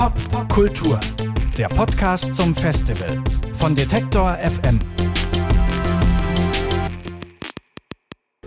[0.00, 0.98] Pop Kultur,
[1.58, 3.22] der Podcast zum Festival
[3.58, 4.80] von Detektor FM.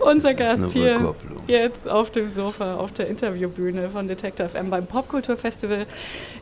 [0.00, 1.14] Unser Gast hier
[1.46, 5.86] jetzt auf dem Sofa auf der Interviewbühne von Detektor FM beim Popkulturfestival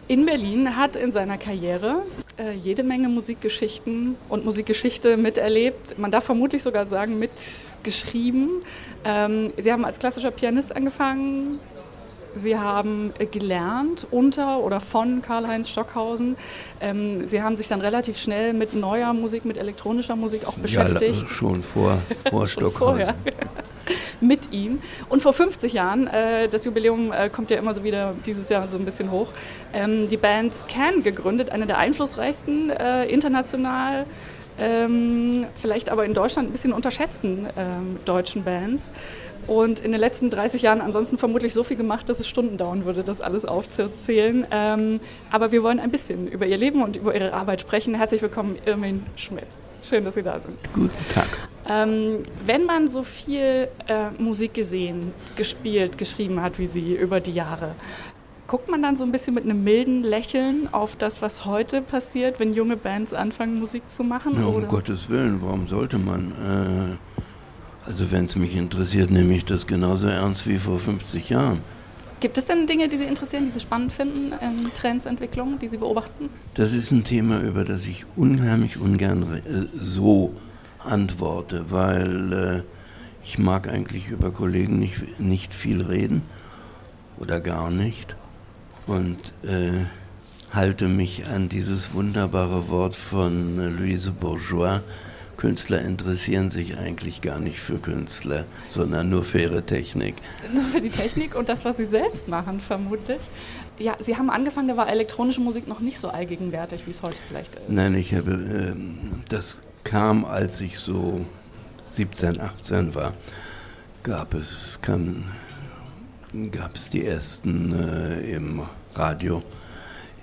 [0.08, 2.06] in Berlin hat in seiner Karriere
[2.38, 5.98] äh, jede Menge Musikgeschichten und Musikgeschichte miterlebt.
[5.98, 8.62] Man darf vermutlich sogar sagen mitgeschrieben.
[9.04, 11.60] Ähm, Sie haben als klassischer Pianist angefangen,
[12.34, 16.36] Sie haben äh, gelernt unter oder von Karl-Heinz Stockhausen.
[16.80, 21.22] Ähm, Sie haben sich dann relativ schnell mit neuer Musik, mit elektronischer Musik auch beschäftigt.
[21.22, 21.98] Ja, schon vor,
[22.30, 23.14] vor Stockhausen.
[24.22, 24.80] Mit ihm.
[25.08, 28.68] Und vor 50 Jahren, äh, das Jubiläum äh, kommt ja immer so wieder dieses Jahr
[28.68, 29.28] so ein bisschen hoch,
[29.74, 34.06] ähm, die Band Can gegründet, eine der einflussreichsten äh, international
[34.58, 38.90] ähm, vielleicht aber in Deutschland ein bisschen unterschätzten ähm, deutschen Bands
[39.46, 42.84] und in den letzten 30 Jahren ansonsten vermutlich so viel gemacht, dass es Stunden dauern
[42.84, 44.46] würde, das alles aufzuzählen.
[44.50, 47.94] Ähm, aber wir wollen ein bisschen über ihr Leben und über ihre Arbeit sprechen.
[47.94, 49.48] Herzlich willkommen, Irmin Schmidt.
[49.82, 50.56] Schön, dass Sie da sind.
[50.72, 51.26] Guten Tag.
[51.72, 57.32] Ähm, wenn man so viel äh, Musik gesehen, gespielt, geschrieben hat wie Sie über die
[57.32, 57.74] Jahre,
[58.46, 62.40] guckt man dann so ein bisschen mit einem milden Lächeln auf das, was heute passiert,
[62.40, 64.34] wenn junge Bands anfangen, Musik zu machen?
[64.34, 64.66] Ja, um oder?
[64.66, 66.98] Gottes Willen, warum sollte man?
[66.98, 67.12] Äh
[67.84, 71.60] also wenn es mich interessiert, nehme ich das genauso ernst wie vor 50 Jahren.
[72.20, 75.66] Gibt es denn Dinge, die Sie interessieren, die Sie spannend finden, ähm, Trends, Entwicklungen, die
[75.66, 76.28] Sie beobachten?
[76.54, 80.32] Das ist ein Thema, über das ich unheimlich ungern äh, so
[80.84, 82.62] antworte, weil äh,
[83.24, 86.22] ich mag eigentlich über Kollegen nicht, nicht viel reden
[87.18, 88.16] oder gar nicht
[88.86, 89.84] und äh,
[90.52, 94.80] halte mich an dieses wunderbare Wort von äh, Louise Bourgeois,
[95.36, 100.14] Künstler interessieren sich eigentlich gar nicht für Künstler, sondern nur für ihre Technik.
[100.54, 103.18] Nur für die Technik und das, was sie selbst machen, vermutlich.
[103.78, 107.16] Ja, Sie haben angefangen, da war elektronische Musik noch nicht so allgegenwärtig, wie es heute
[107.26, 107.68] vielleicht ist.
[107.68, 108.76] Nein, ich habe, äh,
[109.28, 111.24] das kam, als ich so
[111.88, 113.14] 17, 18 war,
[114.02, 115.24] gab es, kam,
[116.50, 118.62] gab es die ersten äh, im
[118.94, 119.40] Radio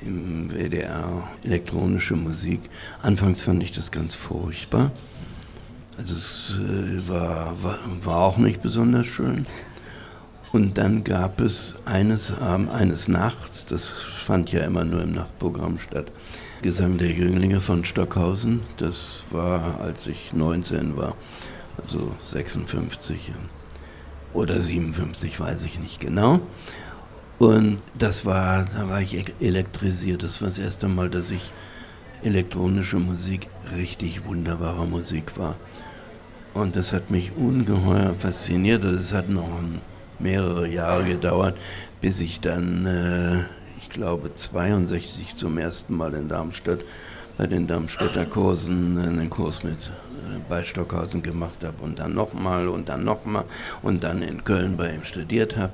[0.01, 2.61] im WDR elektronische Musik.
[3.01, 4.91] Anfangs fand ich das ganz furchtbar.
[5.97, 9.45] Also es äh, war, war, war auch nicht besonders schön.
[10.51, 15.77] Und dann gab es eines, ähm, eines Nachts, das fand ja immer nur im Nachtprogramm
[15.77, 16.11] statt,
[16.61, 18.61] Gesang der Jünglinge von Stockhausen.
[18.77, 21.15] Das war, als ich 19 war,
[21.81, 23.31] also 56
[24.33, 26.41] oder 57, weiß ich nicht genau.
[27.37, 30.23] Und das war, da war ich e-, elektrisiert.
[30.23, 31.51] Das war das erste Mal, dass ich
[32.21, 35.55] elektronische Musik richtig wunderbare Musik war.
[36.53, 38.83] Und das hat mich ungeheuer fasziniert.
[38.83, 39.47] Es hat noch
[40.19, 41.57] mehrere Jahre gedauert,
[42.01, 43.39] bis ich dann, äh,
[43.79, 46.79] ich glaube, 62 zum ersten Mal in Darmstadt
[47.37, 52.67] bei den Darmstädter Kursen einen Kurs mit äh, bei Stockhausen gemacht habe und dann nochmal
[52.67, 53.45] und dann nochmal
[53.81, 55.73] und dann in Köln bei ihm studiert habe.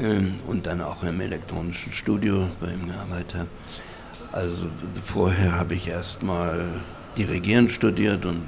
[0.00, 3.48] Ähm, und dann auch im elektronischen Studio bei ihm gearbeitet habe.
[4.32, 4.66] Also
[5.04, 6.64] vorher habe ich erstmal
[7.16, 8.42] Dirigieren studiert und,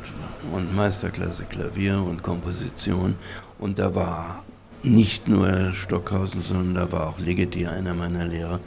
[0.53, 3.15] und Meisterklasse Klavier und Komposition.
[3.61, 4.45] Und da war
[4.87, 8.61] nicht nur Stockhausen, sondern da war auch Legetier einer meiner Lehrer.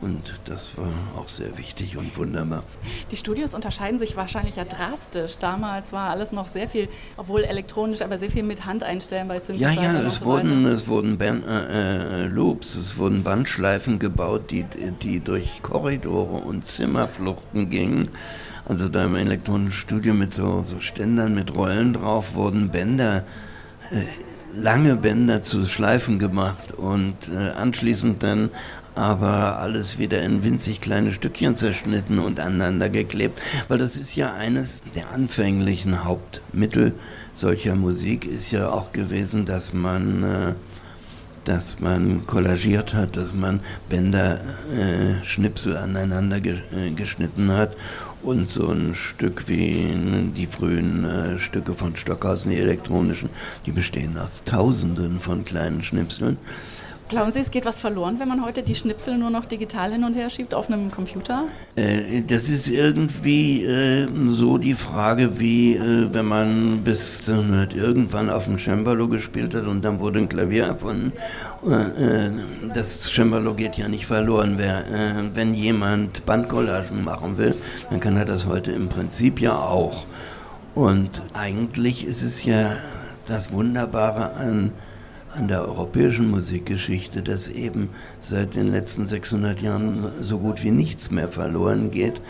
[0.00, 2.62] Und das war auch sehr wichtig und wunderbar.
[3.10, 5.38] Die Studios unterscheiden sich wahrscheinlich ja drastisch.
[5.38, 9.38] Damals war alles noch sehr viel, obwohl elektronisch, aber sehr viel mit Hand einstellen bei
[9.38, 9.82] Synthesizer.
[9.82, 14.50] Ja, ja, es, so wurden, es wurden Band, äh, äh, Loops, es wurden Bandschleifen gebaut,
[14.50, 14.66] die,
[15.02, 18.08] die durch Korridore und Zimmerfluchten gingen.
[18.66, 23.24] Also da im elektronischen Studio mit so, so Ständern mit Rollen drauf wurden Bänder.
[23.90, 24.02] Äh,
[24.56, 28.50] lange Bänder zu Schleifen gemacht und äh, anschließend dann
[28.94, 34.34] aber alles wieder in winzig kleine Stückchen zerschnitten und aneinander geklebt, weil das ist ja
[34.34, 36.92] eines der anfänglichen Hauptmittel
[37.32, 40.54] solcher Musik ist ja auch gewesen, dass man äh,
[41.44, 44.40] dass man kollagiert hat, dass man Bänder,
[44.72, 47.76] äh, Schnipsel aneinander ge äh, geschnitten hat
[48.22, 49.94] und so ein Stück wie
[50.36, 53.28] die frühen äh, Stücke von Stockhausen, die elektronischen,
[53.66, 56.38] die bestehen aus Tausenden von kleinen Schnipseln.
[57.10, 60.04] Glauben Sie, es geht was verloren, wenn man heute die Schnipsel nur noch digital hin
[60.04, 61.44] und her schiebt auf einem Computer?
[61.76, 68.44] Äh, das ist irgendwie äh, so die Frage, wie äh, wenn man bis irgendwann auf
[68.44, 71.12] dem Cembalo gespielt hat und dann wurde ein Klavier erfunden.
[71.70, 72.30] Äh,
[72.74, 74.54] das Cembalo geht ja nicht verloren.
[74.56, 77.54] Wer, äh, wenn jemand Bandcollagen machen will,
[77.90, 80.06] dann kann er das heute im Prinzip ja auch.
[80.74, 82.76] Und eigentlich ist es ja
[83.28, 84.72] das Wunderbare an
[85.36, 87.90] an der europäischen Musikgeschichte, dass eben
[88.20, 92.20] seit den letzten 600 Jahren so gut wie nichts mehr verloren geht,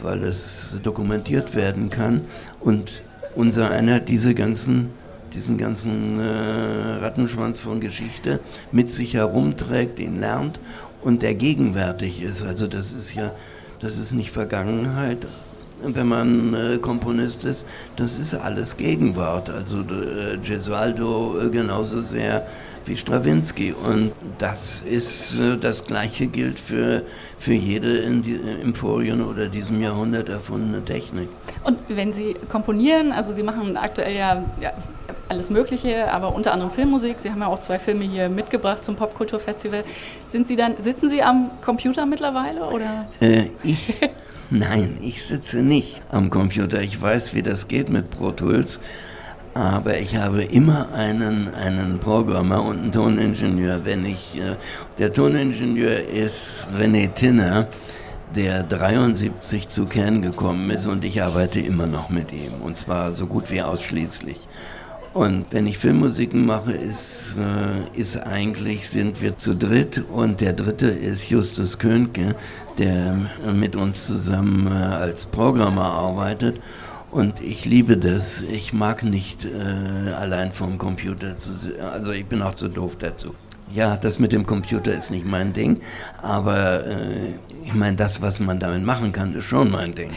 [0.00, 2.22] weil es dokumentiert werden kann
[2.60, 3.02] und
[3.34, 4.90] unser einer diese ganzen
[5.34, 6.24] diesen ganzen äh,
[7.00, 10.60] Rattenschwanz von Geschichte mit sich herumträgt, ihn lernt
[11.00, 12.42] und der gegenwärtig ist.
[12.42, 13.32] Also das ist ja,
[13.80, 15.26] das ist nicht Vergangenheit,
[15.84, 19.50] wenn man äh, Komponist ist, das ist alles Gegenwart.
[19.50, 22.46] Also äh, Gesualdo äh, genauso sehr
[22.84, 23.72] wie Stravinsky.
[23.72, 27.02] Und das ist, äh, das Gleiche gilt für,
[27.38, 31.28] für jede in die, im vorigen oder diesem Jahrhundert erfundene Technik.
[31.64, 34.72] Und wenn Sie komponieren, also Sie machen aktuell ja, ja
[35.28, 37.18] alles Mögliche, aber unter anderem Filmmusik.
[37.18, 39.84] Sie haben ja auch zwei Filme hier mitgebracht zum Popkulturfestival.
[40.26, 43.08] Sind Sie dann, sitzen Sie am Computer mittlerweile oder?
[43.20, 43.94] Äh, ich,
[44.52, 46.80] nein, ich sitze nicht am Computer.
[46.80, 48.80] Ich weiß, wie das geht mit Pro Tools.
[49.54, 53.84] Aber ich habe immer einen, einen Programmer und einen Toningenieur.
[53.84, 54.56] Wenn ich, äh,
[54.98, 57.68] der Toningenieur ist René Tinner,
[58.34, 62.62] der 73 zu Kern gekommen ist und ich arbeite immer noch mit ihm.
[62.62, 64.48] Und zwar so gut wie ausschließlich.
[65.12, 70.54] Und wenn ich Filmmusiken mache, ist, äh, ist eigentlich, sind wir zu dritt und der
[70.54, 72.34] dritte ist Justus Könke,
[72.78, 73.16] der
[73.54, 76.60] mit uns zusammen äh, als Programmer arbeitet.
[77.10, 78.42] Und ich liebe das.
[78.42, 81.52] Ich mag nicht äh, allein vom Computer zu,
[81.82, 83.34] also ich bin auch zu doof dazu.
[83.74, 85.80] Ja, das mit dem Computer ist nicht mein Ding,
[86.20, 87.32] aber äh,
[87.64, 90.10] ich meine, das, was man damit machen kann, ist schon mein Ding.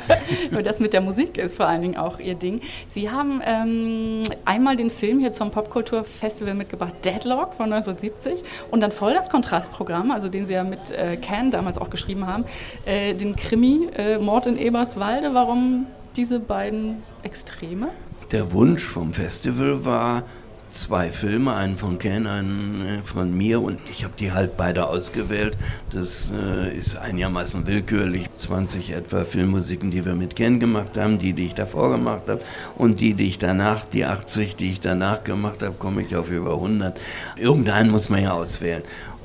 [0.56, 2.60] Und das mit der Musik ist vor allen Dingen auch Ihr Ding.
[2.88, 8.92] Sie haben ähm, einmal den Film hier zum Popkulturfestival mitgebracht, Deadlock von 1970, und dann
[8.92, 12.44] voll das Kontrastprogramm, also den Sie ja mit äh, Can damals auch geschrieben haben,
[12.84, 15.34] äh, den Krimi äh, Mord in Eberswalde.
[15.34, 15.86] Warum
[16.16, 17.88] diese beiden Extreme?
[18.30, 20.22] Der Wunsch vom Festival war,
[20.70, 24.86] zwei Filme, einen von Ken, einen äh, von mir und ich habe die halt beide
[24.86, 25.56] ausgewählt.
[25.92, 28.28] Das äh, ist einigermaßen willkürlich.
[28.36, 32.40] 20 etwa Filmmusiken, die wir mit Ken gemacht haben, die, die ich davor gemacht habe
[32.76, 36.30] und die, die ich danach, die 80, die ich danach gemacht habe, komme ich auf
[36.30, 36.98] über 100.
[37.36, 38.82] Irgendeinen muss man ja auswählen.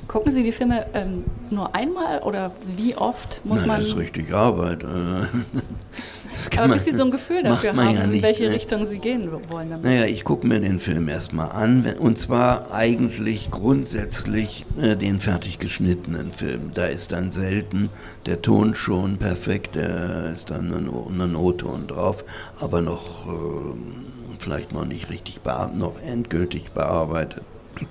[0.07, 3.77] Gucken Sie die Filme ähm, nur einmal oder wie oft muss Nein, man?
[3.81, 4.83] Das ist richtig Arbeit.
[4.83, 4.87] Äh.
[6.57, 8.53] Aber bis Sie so ein Gefühl dafür haben, ja in welche ne?
[8.53, 9.85] Richtung Sie gehen wollen damit.
[9.85, 15.59] Naja, ich gucke mir den Film erstmal an und zwar eigentlich grundsätzlich äh, den fertig
[15.59, 16.71] geschnittenen Film.
[16.73, 17.89] Da ist dann selten
[18.25, 22.25] der Ton schon perfekt, da ist dann ein O-Ton drauf,
[22.59, 25.39] aber noch äh, vielleicht noch nicht richtig
[25.75, 27.43] noch endgültig bearbeitet.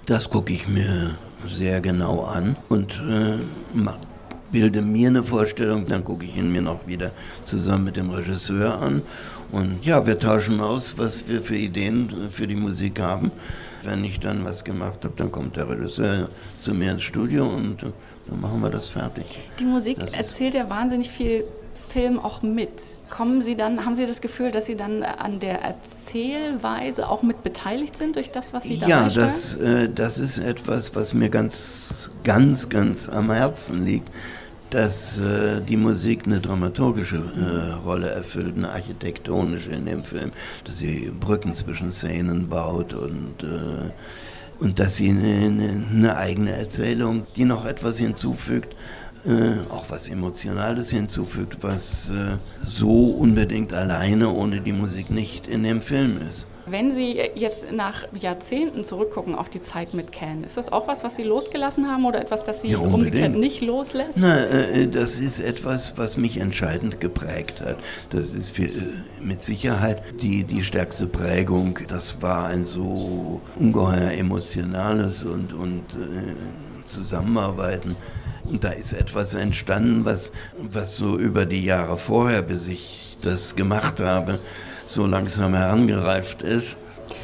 [0.07, 1.17] Das gucke ich mir
[1.49, 3.39] sehr genau an und äh,
[4.55, 7.11] bilde mir eine Vorstellung, dann gucke ich ihn mir noch wieder
[7.45, 9.03] zusammen mit dem Regisseur an.
[9.51, 13.33] Und ja, wir tauschen aus, was wir für Ideen für die Musik haben.
[13.83, 16.29] Wenn ich dann was gemacht habe, dann kommt der Regisseur
[16.61, 17.87] zu mir ins Studio und äh,
[18.29, 19.39] dann machen wir das fertig.
[19.59, 21.45] Die Musik das erzählt ja wahnsinnig viel
[21.89, 22.71] Film auch mit.
[23.11, 27.43] Kommen Sie dann, haben Sie das Gefühl, dass Sie dann an der Erzählweise auch mit
[27.43, 31.29] beteiligt sind durch das, was Sie da Ja, das, äh, das ist etwas, was mir
[31.29, 34.11] ganz, ganz, ganz am Herzen liegt
[34.75, 40.33] dass äh, die Musik eine dramaturgische äh, Rolle erfüllt, eine architektonische in dem Film,
[40.65, 43.93] dass sie Brücken zwischen Szenen baut und, äh,
[44.59, 48.75] und dass sie eine, eine, eigene Erzählung, die noch etwas hinzufügt,
[49.27, 55.63] äh, auch was Emotionales hinzufügt, was äh, so unbedingt alleine ohne die Musik nicht in
[55.63, 56.47] dem Film ist.
[56.67, 61.05] Wenn Sie jetzt nach Jahrzehnten zurückgucken auf die Zeit mit Can, ist das auch was,
[61.05, 64.17] was Sie losgelassen haben oder etwas, das Sie ja, umgekehrt nicht loslässt?
[64.17, 67.77] Na, äh, das ist etwas, was mich entscheidend geprägt hat.
[68.11, 68.71] Das ist für, äh,
[69.21, 71.79] mit Sicherheit die, die stärkste Prägung.
[71.89, 77.97] Das war ein so ungeheuer emotionales und, und äh, Zusammenarbeiten.
[78.45, 83.57] Und da ist etwas entstanden, was, was so über die Jahre vorher, bis ich das
[83.57, 84.39] gemacht habe,
[84.85, 86.77] so langsam herangereift ist.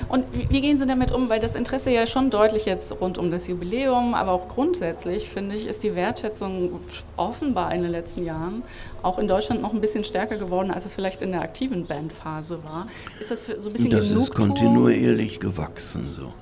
[0.08, 1.28] Und wie gehen Sie damit um?
[1.28, 5.54] Weil das Interesse ja schon deutlich jetzt rund um das Jubiläum, aber auch grundsätzlich, finde
[5.54, 6.80] ich, ist die Wertschätzung
[7.16, 8.62] offenbar in den letzten Jahren
[9.02, 12.62] auch in Deutschland noch ein bisschen stärker geworden, als es vielleicht in der aktiven Bandphase
[12.64, 12.86] war.
[13.20, 14.22] Ist das so ein bisschen Das Genugtuung?
[14.24, 16.14] ist kontinuierlich gewachsen.
[16.16, 16.32] So.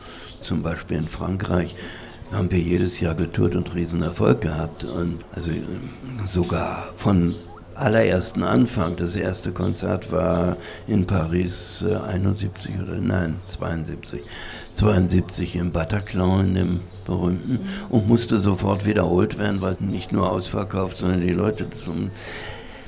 [0.43, 1.75] Zum Beispiel in Frankreich
[2.33, 4.85] haben wir jedes Jahr getourt und Riesenerfolg gehabt.
[4.85, 5.51] Und also
[6.27, 7.35] sogar von
[7.75, 8.97] allerersten Anfang.
[8.97, 10.57] Das erste Konzert war
[10.87, 14.23] in Paris äh, 71 oder nein, 72.
[14.75, 17.61] 72 im Bataclan, in dem berühmten, mhm.
[17.89, 22.11] und musste sofort wiederholt werden, weil nicht nur ausverkauft, sondern die Leute zum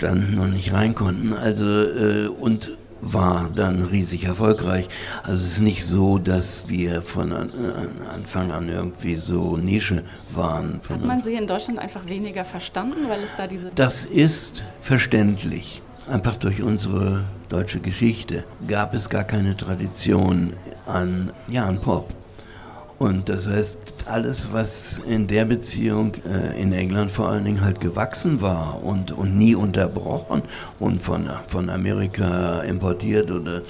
[0.00, 1.34] dann noch nicht rein konnten.
[1.34, 2.70] Also äh, und
[3.00, 4.88] war dann riesig erfolgreich.
[5.22, 10.80] Also es ist nicht so, dass wir von Anfang an irgendwie so Nische waren.
[10.88, 13.70] Hat man sie in Deutschland einfach weniger verstanden, weil es da diese...
[13.74, 15.82] Das ist verständlich.
[16.10, 20.54] Einfach durch unsere deutsche Geschichte gab es gar keine Tradition
[20.86, 22.14] an, ja, an Pop.
[23.00, 27.80] Und das heißt, alles, was in der Beziehung äh, in England vor allen Dingen halt
[27.80, 30.42] gewachsen war und, und nie unterbrochen
[30.78, 33.62] und von, von Amerika importiert oder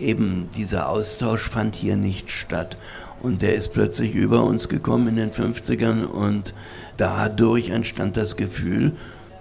[0.00, 2.78] eben dieser Austausch fand hier nicht statt.
[3.22, 6.54] Und der ist plötzlich über uns gekommen in den 50ern und
[6.96, 8.92] dadurch entstand das Gefühl,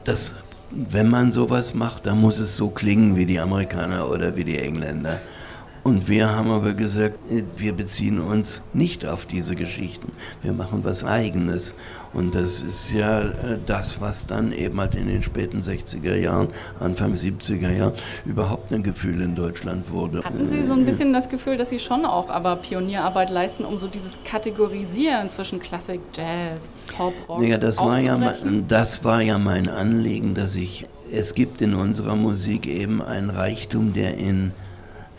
[0.03, 0.35] dass
[0.69, 4.59] wenn man sowas macht, dann muss es so klingen wie die Amerikaner oder wie die
[4.59, 5.21] Engländer.
[5.85, 7.19] Und wir haben aber gesagt,
[7.57, 10.11] wir beziehen uns nicht auf diese Geschichten.
[10.41, 11.75] Wir machen was Eigenes.
[12.11, 16.47] Und das ist ja äh, das, was dann eben halt in den späten 60er Jahren,
[16.79, 17.93] Anfang 70er Jahren
[18.25, 20.23] überhaupt ein Gefühl in Deutschland wurde.
[20.23, 23.77] Hatten Sie so ein bisschen das Gefühl, dass Sie schon auch aber Pionierarbeit leisten, um
[23.77, 28.33] so dieses Kategorisieren zwischen Klassik, Jazz, Pop, Rock ja, das war ja,
[28.67, 33.93] das war ja mein Anliegen, dass ich, es gibt in unserer Musik eben einen Reichtum,
[33.93, 34.51] der in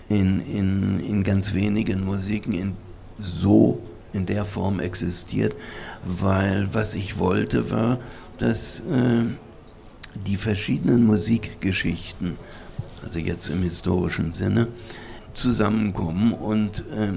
[0.09, 2.75] in, in, in ganz wenigen Musiken in,
[3.21, 3.81] so
[4.13, 5.55] in der Form existiert,
[6.05, 7.99] weil was ich wollte war,
[8.39, 9.25] dass äh,
[10.27, 12.37] die verschiedenen Musikgeschichten,
[13.05, 14.69] also jetzt im historischen Sinne,
[15.35, 17.13] zusammenkommen und äh,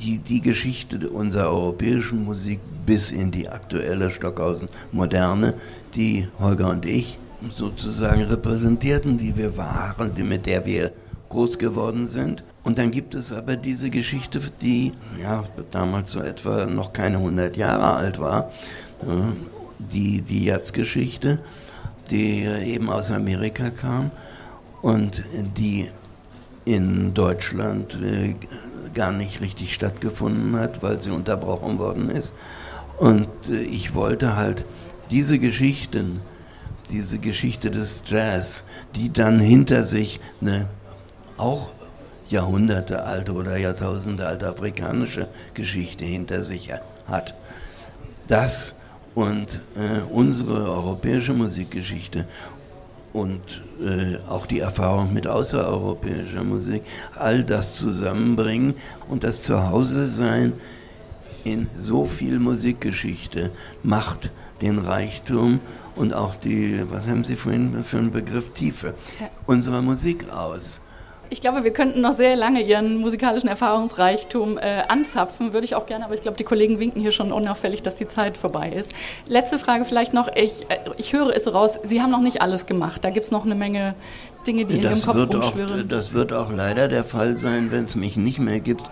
[0.00, 5.54] die, die Geschichte unserer europäischen Musik bis in die aktuelle Stockhausen Moderne,
[5.94, 7.18] die Holger und ich
[7.56, 10.92] sozusagen repräsentierten, die wir waren, die, mit der wir
[11.28, 12.42] groß geworden sind.
[12.64, 14.92] Und dann gibt es aber diese Geschichte, die
[15.22, 18.50] ja, damals so etwa noch keine 100 Jahre alt war,
[19.78, 21.38] die, die Jazz-Geschichte,
[22.10, 24.10] die eben aus Amerika kam
[24.82, 25.22] und
[25.56, 25.88] die
[26.64, 28.34] in Deutschland äh,
[28.94, 32.34] gar nicht richtig stattgefunden hat, weil sie unterbrochen worden ist.
[32.98, 34.64] Und äh, ich wollte halt
[35.10, 36.20] diese Geschichten,
[36.90, 38.64] diese Geschichte des Jazz,
[38.96, 40.68] die dann hinter sich eine
[41.38, 41.70] auch
[42.28, 46.70] Jahrhunderte alte oder Jahrtausende alte afrikanische Geschichte hinter sich
[47.06, 47.34] hat.
[48.26, 48.74] Das
[49.14, 52.26] und äh, unsere europäische Musikgeschichte
[53.12, 53.40] und
[53.80, 56.82] äh, auch die Erfahrung mit außereuropäischer Musik,
[57.16, 58.74] all das zusammenbringen
[59.08, 60.52] und das Zuhause sein
[61.44, 63.50] in so viel Musikgeschichte
[63.82, 64.30] macht
[64.60, 65.60] den Reichtum
[65.96, 68.94] und auch die, was haben Sie vorhin für einen Begriff, Tiefe
[69.46, 70.82] unserer Musik aus.
[71.30, 75.86] Ich glaube, wir könnten noch sehr lange Ihren musikalischen Erfahrungsreichtum äh, anzapfen, würde ich auch
[75.86, 78.92] gerne, aber ich glaube, die Kollegen winken hier schon unauffällig, dass die Zeit vorbei ist.
[79.26, 80.28] Letzte Frage vielleicht noch.
[80.34, 83.04] Ich, äh, ich höre es raus, Sie haben noch nicht alles gemacht.
[83.04, 83.94] Da gibt es noch eine Menge
[84.46, 85.80] Dinge, die das in Ihrem Kopf wird rumschwirren.
[85.82, 88.82] Auch, das wird auch leider der Fall sein, wenn es mich nicht mehr gibt.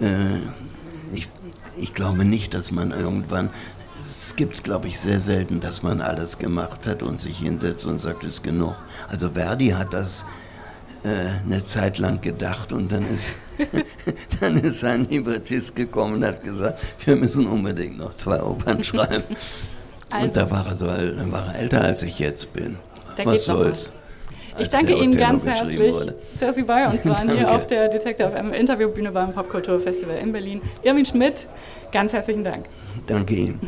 [0.00, 0.38] Äh,
[1.12, 1.28] ich,
[1.76, 3.50] ich glaube nicht, dass man irgendwann
[4.06, 8.00] es gibt, glaube ich, sehr selten, dass man alles gemacht hat und sich hinsetzt und
[8.00, 8.74] sagt, es ist genug.
[9.08, 10.26] Also Verdi hat das
[11.04, 13.34] eine Zeit lang gedacht und dann ist,
[14.40, 19.36] dann ist ein Librettist gekommen und hat gesagt, wir müssen unbedingt noch zwei Opern schreiben.
[20.10, 22.76] Also, und da war er, so, dann war er älter als ich jetzt bin.
[23.22, 23.92] Was soll's?
[24.58, 26.14] Ich danke Ihnen ganz herzlich, wurde.
[26.38, 30.62] dass Sie bei uns waren hier auf der Detective FM Interviewbühne beim Popkulturfestival in Berlin.
[30.82, 31.48] Irmin Schmidt,
[31.90, 32.66] ganz herzlichen Dank.
[33.06, 33.60] Danke Ihnen.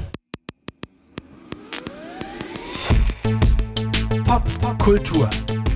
[4.25, 5.28] Pop, Pop Kultur